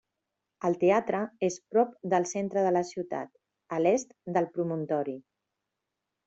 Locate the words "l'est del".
3.85-4.49